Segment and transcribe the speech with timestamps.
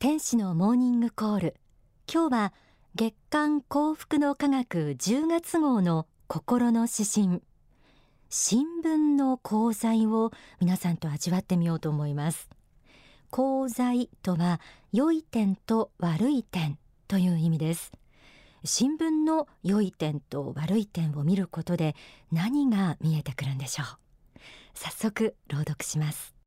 [0.00, 1.56] 天使のモーニングコール。
[2.10, 2.52] 今日は
[2.94, 7.42] 月刊幸福の科学10月号の心の指針。
[8.30, 12.48] 新聞の功罪を皆さんと味わってみようと思います。
[13.30, 14.58] 功罪とは
[14.90, 17.92] 良い点と悪い点という意味です。
[18.64, 21.94] 新聞の良い点と悪い点を見ることで
[22.32, 23.86] 何が見えてくるんでしょう。
[24.72, 26.39] 早速朗読します。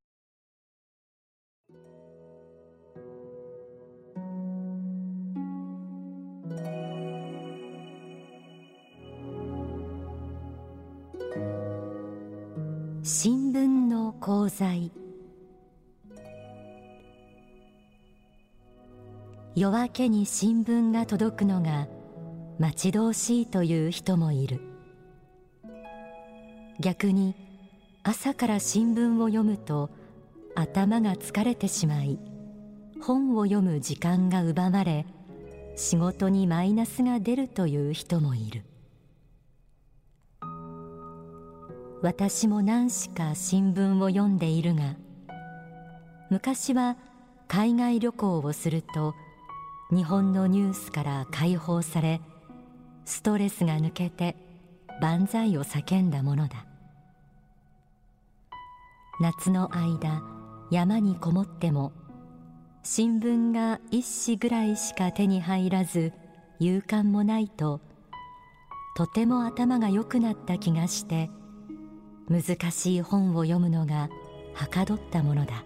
[13.05, 14.89] 新聞の功罪
[19.57, 21.89] 夜明けに新聞が届くのが
[22.59, 24.61] 待ち遠しいという人もいる。
[26.79, 27.35] 逆に
[28.03, 29.89] 朝から新聞を読むと
[30.55, 32.17] 頭が疲れてしまい
[33.01, 35.05] 本を読む時間が奪われ
[35.75, 38.63] 仕事にマイナスが出るという人もいる。
[42.03, 44.97] 私も何しか新聞を読んでいるが
[46.29, 46.97] 昔は
[47.47, 49.15] 海外旅行をすると
[49.89, 52.19] 日本のニュースから解放され
[53.05, 54.35] ストレスが抜けて
[55.01, 56.65] 万歳を叫んだものだ。
[59.21, 60.23] 夏の間
[60.71, 61.93] 山にこもっても
[62.83, 66.11] 新聞が一紙ぐらいしか手に入らず
[66.59, 67.79] 勇敢もないと
[68.97, 71.29] とても頭が良くなった気がして
[72.29, 74.09] 難しい本を読むのが
[74.53, 75.63] はかどったものだ。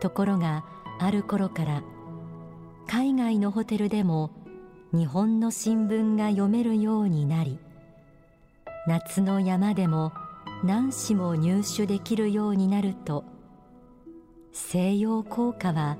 [0.00, 0.64] ところが
[0.98, 1.82] ある頃から
[2.86, 4.30] 海外のホテルでも
[4.92, 7.58] 日本の新聞が読めるようになり
[8.86, 10.12] 夏の山でも
[10.64, 13.24] 何紙も入手できるようになると
[14.52, 15.96] 西洋効果は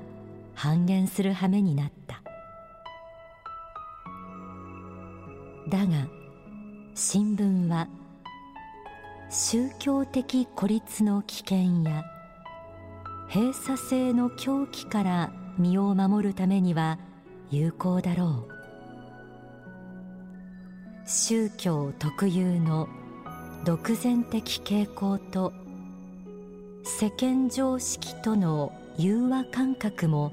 [0.54, 2.22] 半減する羽目になった。
[5.68, 6.08] だが
[6.94, 7.86] 新聞は
[9.32, 12.02] 宗教的孤立の危険や
[13.32, 16.98] 閉鎖性の狂気から身を守るためには
[17.48, 18.52] 有効だろう。
[21.08, 22.88] 宗教特有の
[23.64, 25.52] 独善的傾向と
[26.82, 30.32] 世間常識との融和感覚も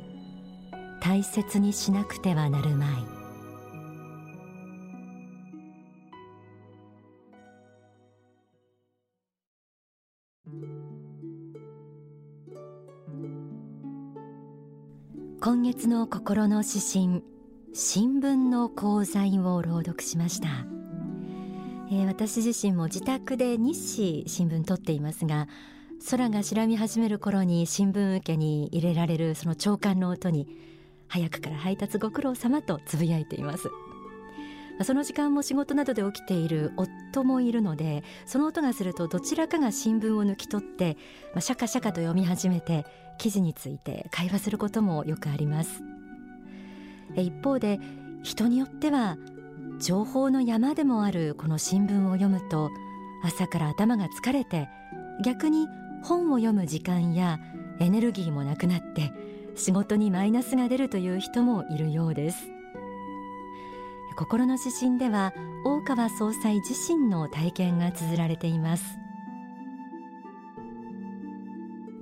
[1.01, 3.16] 大切にしなくてはなるまい。
[15.39, 17.23] 今月の心の指針
[17.71, 20.47] 新聞の講座を朗読しました、
[21.91, 25.47] えー、私自身も自宅で日誌新聞撮っていますが
[26.09, 30.47] 空が白み始める頃に新聞受けに入れられるその朝刊の音に
[31.07, 33.69] 早くから配達ご苦労様とつぶやいています。
[34.83, 40.97] その時間も仕事などで起きている夫もいるのでその音がするとどちらかが新聞を抜き取って、
[41.33, 42.85] まあ、シャカシャカと読み始めて
[43.17, 45.81] 記事について会話することもよくあります。
[47.15, 47.79] 一方で
[48.23, 49.17] 人によっては
[49.79, 52.69] 情報の山でもあるこの新聞を読むと
[53.23, 54.69] 朝から頭が疲れて
[55.23, 55.67] 逆に
[56.03, 57.39] 本を読む時間や
[57.79, 59.11] エネルギーもなくなって
[59.55, 62.56] 仕事にマイナスが出るという人もいるようです。
[64.17, 65.31] 心の指針では
[65.63, 68.97] 大川総裁自身の体験が綴られています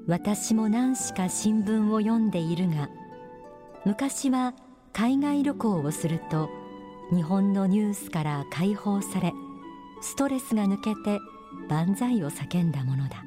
[0.07, 2.89] 私も何しか新聞を読んでいるが
[3.83, 4.53] 昔は
[4.93, 6.49] 海外旅行をすると
[7.13, 9.33] 日本のニュースから解放され
[10.01, 11.19] ストレスが抜けて
[11.67, 13.25] 万歳を叫んだものだ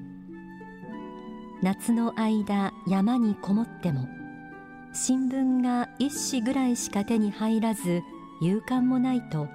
[1.61, 4.09] 夏の間山にこもっても
[4.95, 8.01] 新聞が一紙ぐらいしか手に入らず
[8.41, 9.49] 勇敢もないと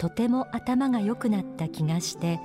[0.00, 2.40] とても頭が良くなった気がして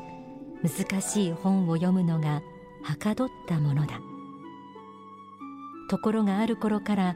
[0.63, 2.41] 難しい本を読むのが
[2.84, 4.00] はかどったものだ。
[5.90, 7.16] ところがある頃から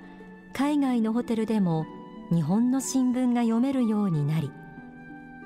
[0.53, 1.85] 海外のホテルでも
[2.31, 4.51] 日本の新聞が読めるようになり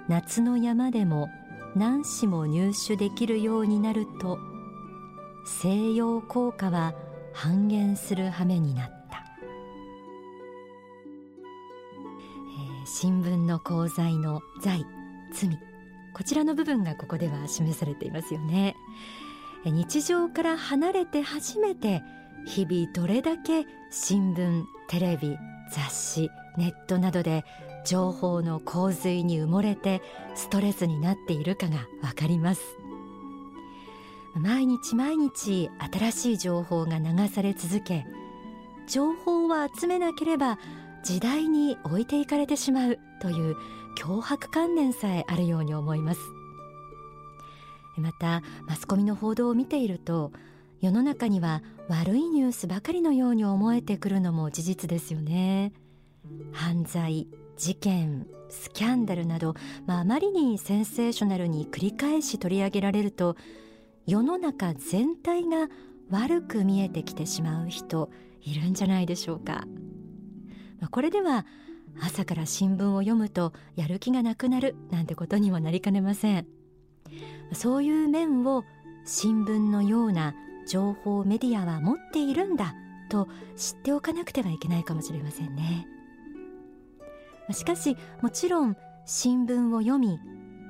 [0.07, 1.29] 夏の山でも
[1.75, 4.37] 何紙も入手できるようになると
[5.45, 6.93] 西洋効果は
[7.33, 8.94] 半減する羽目になった。
[12.85, 14.85] 新聞の功罪の罪
[15.33, 15.59] 罪。
[16.13, 18.75] こちらの部分がここでは示されていますよね。
[19.65, 22.03] 日常から離れて初めて
[22.45, 25.35] 日々どれだけ新聞テレビ
[25.71, 27.43] 雑誌ネットなどで
[27.85, 30.01] 情報の洪水に埋もれて
[30.35, 32.61] ストレスになっているかがわかります。
[34.35, 38.05] 毎日毎日新しい情報が流され続け
[38.87, 39.49] 情報を
[39.79, 40.59] 集めなければ
[41.05, 43.55] 時代に置いていかれてしまうという
[43.95, 46.19] 脅迫観念さえあるように思います。
[47.95, 50.33] またマスコミの報道を見ていると
[50.81, 55.71] 世の中には悪いニュースばかりのように思えてくるのも事実ですよね。
[56.51, 59.53] 犯罪事件スキャンダルなど、
[59.85, 63.37] まあ、あまりにセンセーショナルに繰り返し取り上げられると
[64.07, 65.69] 世の中全体が
[66.09, 68.09] 悪く見えてきてしまう人
[68.41, 69.65] いるんじゃないでしょうか、
[70.85, 71.47] まあ、これでは
[71.99, 76.45] 朝から新聞を読むとやる気がなくなるなんてことにもなりかねません。
[77.53, 78.63] そういう面を
[79.03, 80.35] 新聞のような
[80.67, 82.75] 情報メディアは持っているんだ
[83.09, 85.87] と知っておかなくてはいけないかもしれませんね。
[87.51, 88.77] しかしもちろん
[89.07, 90.19] 新聞を読み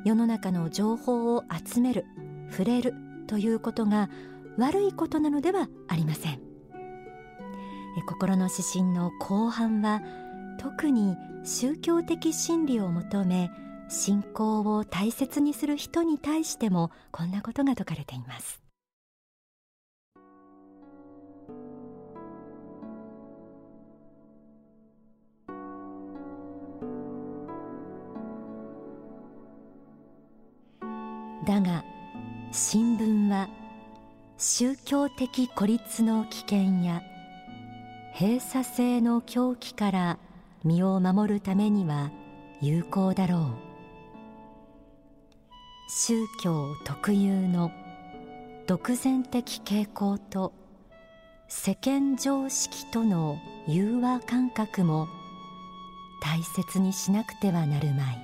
[0.05, 2.05] 世の中の情報を集める
[2.51, 2.93] 触れる
[3.27, 4.09] ということが
[4.57, 6.54] 悪いことなのではありません。
[8.03, 10.01] 心の指針の後半は
[10.59, 13.49] 特に宗教的真理を求め
[13.87, 18.61] 信仰を大切にする人に対してもこんなことが説かれています。
[31.45, 31.83] だが
[32.51, 33.47] 新聞は
[34.37, 37.03] 宗教的孤立の危険や
[38.17, 40.19] 閉鎖性の狂気から
[40.63, 42.11] 身を守るためには
[42.61, 43.41] 有効だろう
[45.89, 47.73] 宗教特有の
[48.67, 50.53] 独善的傾向と
[51.49, 55.09] 世間常識との融和感覚も
[56.21, 58.21] 大切にしなくてはなるまい。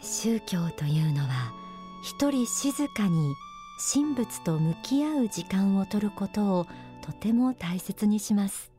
[0.00, 1.52] 宗教というのは
[2.02, 3.34] 一人静かに
[3.78, 6.66] 神仏と向き合う時間を取ることを
[7.02, 8.72] とても大切にします。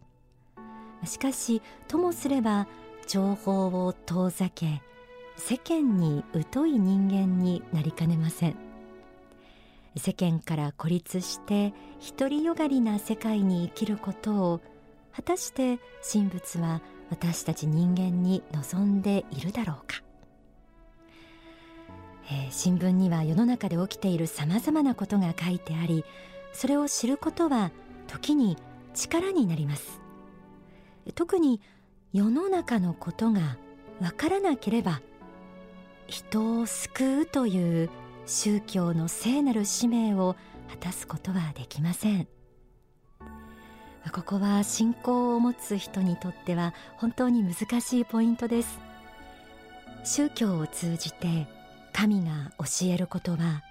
[1.05, 2.67] しかしともすれば
[3.07, 4.81] 情報を遠ざけ
[5.37, 8.55] 世間に疎い人間になりかねません。
[9.95, 11.73] 世間から孤立して
[12.17, 14.61] 独りよがりな世界に生きることを
[15.15, 15.79] 果たして
[16.11, 20.06] 神仏は私たち人間に望んでいるだろうか。
[22.29, 26.03] え、新聞には世の中で起きているさまざまなことが書いてあり
[26.51, 27.71] それを知ることは
[28.07, 28.57] 時に
[28.93, 30.01] 力になります。
[31.15, 31.61] 特に
[32.11, 33.57] 世の中のことが
[34.01, 35.01] わからなければ
[36.07, 37.89] 人を救うという
[38.25, 40.35] 宗教の聖なる使命を
[40.69, 42.27] 果たすことはできません。
[44.13, 48.79] ここは信仰を持つ人にとっては本当に難しいポイントです。
[50.03, 51.47] 宗教を通じて
[51.97, 53.63] 神が教えることは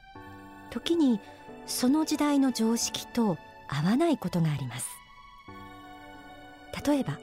[0.70, 1.20] 時に
[1.64, 3.38] その時代の常識と
[3.68, 4.88] 合わないことがあります。
[6.84, 7.20] 例えば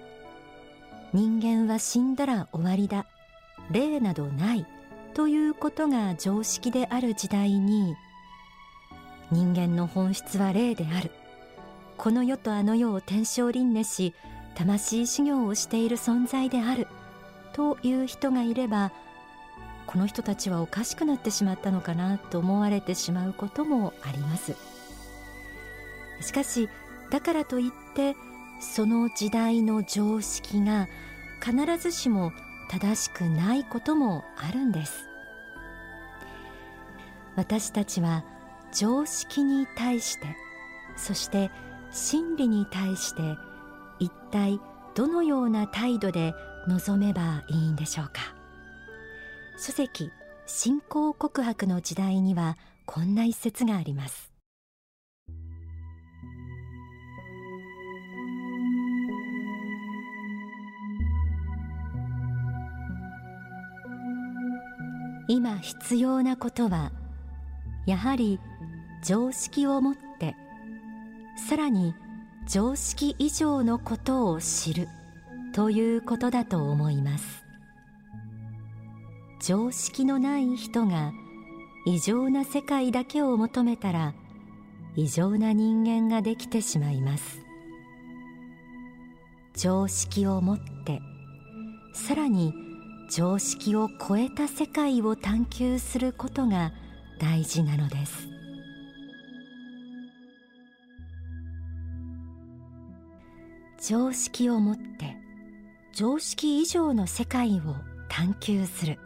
[1.11, 3.05] 人間は死んだら終わりだ
[3.69, 4.65] 霊などない
[5.13, 7.97] ということが常識である時代に
[9.29, 11.11] 人間の本質は霊である。
[11.97, 14.13] この世とあの世を天正輪廻し
[14.55, 16.87] 魂修行をしている存在である
[17.51, 18.93] という人がいれば
[19.87, 24.55] この人たちはおかしくなってしまったのかなと思われてしまうこともあります。
[26.21, 26.69] しかし
[27.09, 28.15] だからといって
[28.59, 30.87] その時代の常識が
[31.43, 32.31] 必ずしも
[32.69, 35.07] 正しくないこともあるんです。
[37.35, 38.23] 私たちは
[38.71, 40.27] 常識に対して
[40.95, 41.51] そして
[41.91, 43.21] 真理に対して
[43.99, 44.59] 一体
[44.95, 46.33] どのような態度で
[46.67, 48.32] 臨めばいいんでしょうか。
[49.57, 50.11] 書籍
[50.45, 54.33] 信仰告白の時代にはこんな一節があります。
[65.29, 66.91] 今必要なことは
[67.85, 68.39] やはり
[69.03, 70.35] 常識をもって
[71.49, 71.95] さらに
[72.47, 74.89] 常識以上のことを知る
[75.53, 77.42] ということだと思います。
[79.45, 81.11] 常識のない人が
[81.85, 84.13] 異常な世界だけを求めたら
[84.95, 87.41] 異常な人間ができてしまいます。
[89.53, 91.01] 常識を持って
[91.93, 92.53] さらに
[93.11, 96.71] 常識を超えた世界を探求することが
[97.19, 98.29] 大事なのです。
[103.85, 105.17] 常識をもって
[105.93, 107.75] 常識以上の世界を
[108.07, 108.97] 探求する。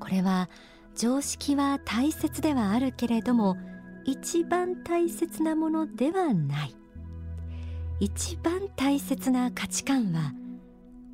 [0.00, 0.48] これは
[0.94, 3.56] 常識は大切ではあるけれども
[4.04, 6.76] 一番大切なものではない。
[7.98, 10.32] 一番大切な価値観は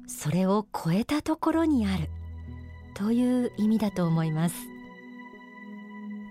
[0.06, 2.10] それを超えたところにある。
[2.94, 4.56] という意味だと思います。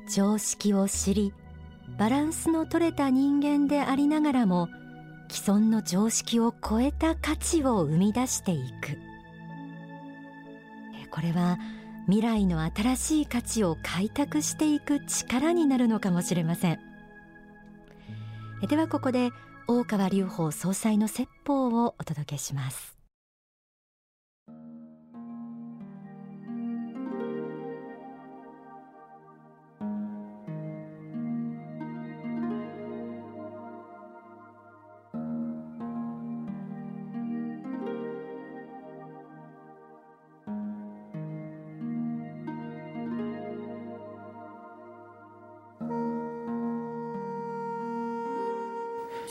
[0.08, 1.34] 常識を知り
[1.98, 4.68] バランスの取れた人間でありながらも
[5.30, 8.98] 既存の常識を超えた価値を生み出していく。
[11.10, 11.58] これは
[12.06, 16.80] 未来の新しい価値を開拓していく力になるのかもしれません。
[18.68, 19.32] ではここで
[19.68, 23.01] 大川隆法総裁の説法をお届けします。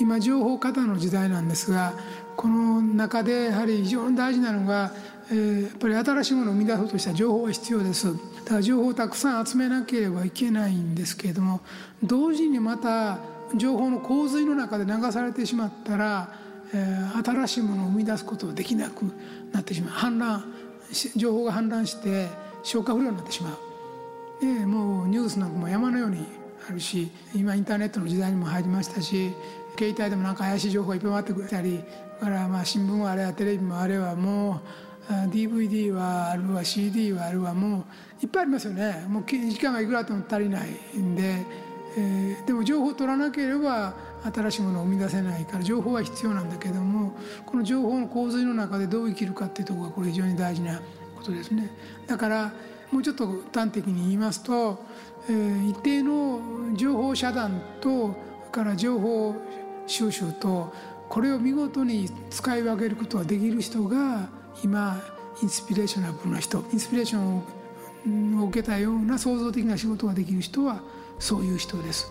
[0.00, 1.92] 今情報過多の時代なんですが
[2.34, 4.92] この中でやはり非常に大事なのが、
[5.30, 8.06] えー、やっぱり新しいものを生み出そうとした情報が必要です。
[8.06, 8.12] だ
[8.48, 11.60] から情報をたくさん集めなければいけないんですけれども
[12.02, 13.18] 同時にまた
[13.54, 16.34] 情報の洪水の中で流されてしまったら、
[16.72, 19.04] えー、新しいものを生み出すことができなく
[19.52, 19.94] なってしまう。
[19.94, 22.28] 氾濫情報が氾濫して
[22.62, 23.58] 消化不良になってしまう。
[24.40, 26.24] でもうニュースなんかも山のように
[26.68, 29.32] あるし今インターネットの時代にも入りましたし
[29.78, 31.80] 携帯でもなんか怪しい情報がいっぱい回ってくれたり
[32.20, 34.60] だからまあ新聞はあれはテレビもあれはも
[35.08, 37.78] う DVD はあるわ CD はあるわも
[38.20, 41.44] ういっぱいありますよねもう時間がいくらあっても足りないんで、
[41.96, 50.80] えー、でも情報を取らなければ新しいものを生み出せないから情報は必要なんだけどもこの情報の洪水の中でどう生きるかっていうところがこれ非常に大事な
[51.16, 51.70] ことですね。
[52.06, 52.52] だから
[52.90, 54.84] もうちょっと端的に言いますと、
[55.28, 56.40] えー、一定の
[56.74, 58.14] 情報遮断と
[58.50, 59.34] から情報
[59.86, 60.72] 収集と
[61.08, 64.28] これを見事に使い分けることができる人が
[64.62, 65.02] 今
[65.42, 70.80] インスピレーショナブルな人インスピレーションを受けたような創造的な仕事ができる人は
[71.18, 72.10] そういう人です。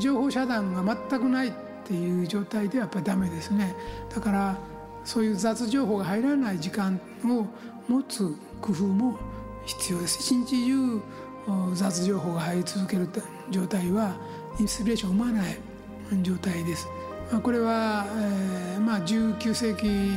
[0.00, 1.52] 情報遮断が全くないっ
[1.84, 3.74] ていう状態ではやっぱりダメですね。
[4.14, 4.58] だから
[5.04, 7.46] そういう雑情報が入らない時間を
[7.88, 9.18] 持つ工夫も
[9.66, 10.20] 必要です。
[10.20, 11.02] 一日中
[11.74, 13.08] 雑情報が入り続ける
[13.50, 14.16] 状態は
[14.58, 15.58] インスピレーションを生まない
[16.22, 16.88] 状態です。
[17.42, 20.16] これは、えーまあ、19世紀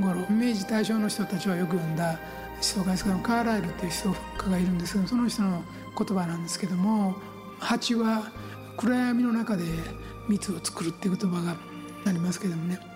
[0.00, 2.18] 頃明治大正の人たちはよく読んだ
[2.54, 5.62] 思想家ですけどカーライルという思想家がいるんですけどその人の
[5.96, 7.14] 言葉なんですけども
[7.58, 8.32] 蜂は
[8.76, 9.64] 暗闇の中で
[10.28, 11.56] 蜜を作るっていう言葉が
[12.06, 12.91] ありますけどもね。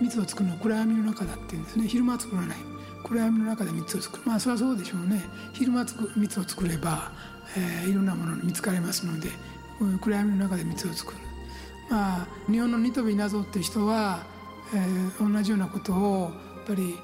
[0.00, 1.88] 蜜を作るのは暗闇の中だっていうんですね。
[1.88, 2.56] 昼間作らない。
[3.02, 4.22] 暗闇の中で蜜を作る。
[4.24, 5.22] まあそれはそうでしょうね。
[5.52, 5.86] 昼間
[6.16, 7.12] 蜜を作れば、
[7.56, 9.28] えー、いろんなものに見つかりますので
[10.00, 11.18] 暗闇の中で蜜を作る。
[11.90, 14.24] まあ、日本のニトビナゾっていう人は、
[14.74, 16.96] えー、同じようなことをやっぱり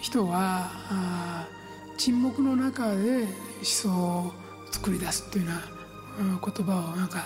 [0.00, 1.46] 人はあ
[1.98, 4.32] 沈黙の中で思想を
[4.70, 5.52] 作り出すっていうよ
[6.20, 7.24] うな言葉をなんか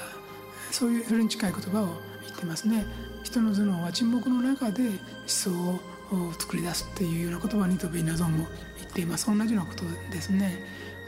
[0.73, 1.87] そういうそれに近い言葉を
[2.27, 2.85] 言ってますね。
[3.35, 5.81] 人の頭脳は沈黙の中で思想を
[6.39, 8.47] 作り出すっていうような言葉にニトビナゾも
[8.79, 10.61] 言っています同じようなことですね。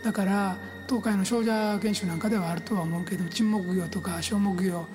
[0.02, 4.86] だから東海の少女研修なんかではあるとは思うけど沈黙業とか小目業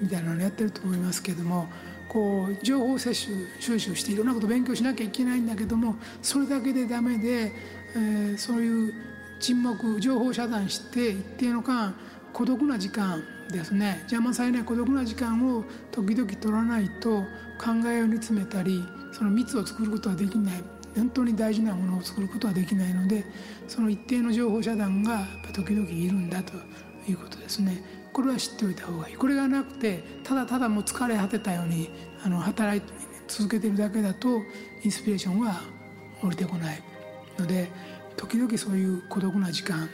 [0.00, 1.68] みたいなのやってると思いますけども
[2.08, 7.52] こう情報摂取収集していろんなこと勉強しなきゃいけないんだけどもそれだけでダメで、
[7.94, 8.94] えー、そういう
[9.38, 11.94] 沈黙情報遮断して一定の間
[12.32, 13.98] 孤独な時間ですね。
[14.02, 17.22] 邪魔されない孤独な時間を時々取らないと
[17.58, 20.64] 考えを煮詰めたりその密を作ることはできない。
[20.94, 23.24] 本当に大事なものを作ることはできないので
[23.66, 26.52] その一定の情報遮断が時々いるんだと
[27.08, 27.82] いうことですね。
[28.12, 29.16] これは知っておいた方がいい。
[29.16, 31.90] これがなくてただただもう疲れ果てたように
[32.24, 32.82] あの働い
[33.26, 34.42] 続けてるだけだと
[34.84, 35.62] インスピレーションは
[36.22, 36.82] 降りてこない
[37.38, 37.70] ので
[38.16, 39.88] 時々そういう孤独な時間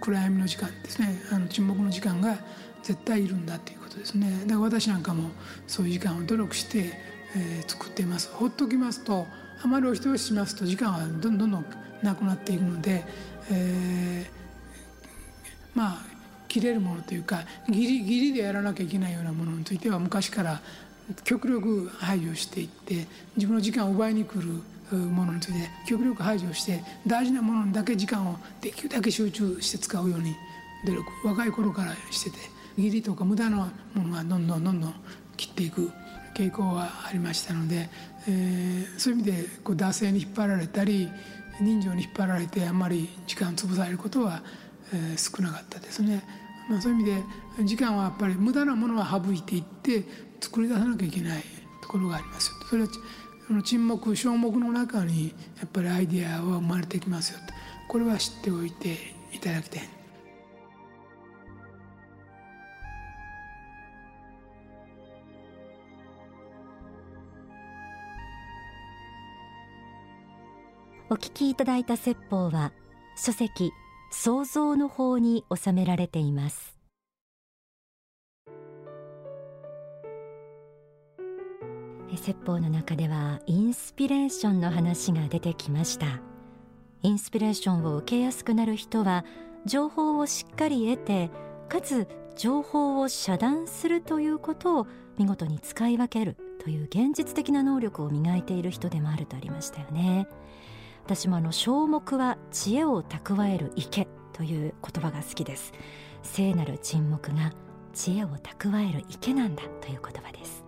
[0.00, 1.20] 暗闇の時間ですね。
[1.32, 2.38] あの沈黙の時間が
[2.82, 4.30] 絶対いるんだっていうことですね。
[4.42, 5.30] だから私なんかも
[5.66, 6.92] そういう時間を努力して、
[7.36, 8.30] えー、作っています。
[8.32, 9.26] ほっときますと
[9.62, 11.64] あまりお人よししますと時間はどんどんどんどん
[12.02, 13.04] なくなっていくので、
[13.50, 15.98] えー、まあ
[16.46, 20.60] 切れるものというかギリギリでやらなきゃいけないようなものについては昔から
[21.24, 24.62] 極力排除していって自分の時間を奪いに来る
[24.96, 30.34] ものについて極力排除して大事なものにだけ時間をできるだけ集中して使うように
[30.86, 32.36] 努力若い頃からしてて
[32.76, 34.94] 義理とか無駄なものがどんどんどんどん
[35.36, 35.90] 切っていく
[36.34, 37.88] 傾向がありましたので、
[38.28, 41.08] えー、そういう意味でこう惰性に引っ張られたり
[41.60, 44.42] 人情に引っ張られてあんまり時間潰されることは
[44.92, 46.22] えー、少なかったですね。
[46.68, 47.10] まあ、そういう意味
[47.58, 50.04] で時間はやっぱり無駄なものは省いていって
[50.40, 51.42] 作り出さなきゃいけない
[51.80, 52.88] ところがありますよそれは
[53.48, 55.28] その沈黙小黙の中に
[55.58, 57.54] やっぱりアイディアは生まれてきますよと
[57.88, 58.98] これは知っておいて
[59.32, 59.88] いただきたい。
[71.10, 72.70] お聞きいただいた説法は
[73.16, 73.72] 書籍
[74.12, 76.77] 創造の法に収められています
[82.18, 86.20] 説法の中ではインスピレーションの話が出てきました。
[87.02, 89.24] インスピレーションを受けやすくなる人は
[89.64, 91.30] 情報をしっかり得て
[91.68, 100.28] かつ情報を遮断するということを見事に使い分けるという現実的な能力を磨いている人でもあるとありましたよね。
[101.04, 105.72] 私もあの小目は知恵を蓄える池という言葉が好きです。
[106.22, 107.52] 聖なる沈黙が
[107.94, 110.64] 知恵を蓄える池なんだという言葉です、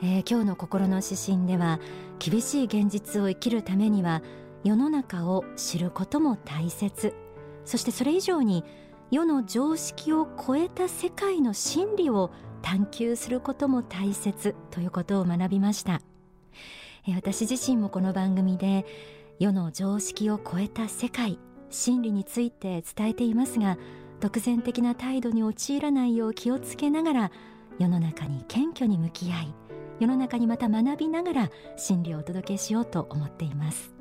[0.00, 1.80] えー、今日の心の指針では
[2.18, 4.22] 厳しい現実を生きるためには
[4.64, 7.14] 世の中を知ることも大切。
[7.64, 8.64] そしてそれ以上に
[9.10, 12.30] 世の常識を超えた世界の真理を
[12.62, 16.00] 探求することも大切ということを学びました。
[17.14, 18.84] 私自身もこの番組で
[19.38, 21.38] 世の常識を超えた世界
[21.70, 23.78] 真理について伝えていますが
[24.20, 27.32] 独善的な態度に陥らないよう気をつけながら
[27.78, 29.54] 世の中に謙虚に向き合い
[30.00, 33.97] 世の中にまた学びながら真理をお届けしようと思っています。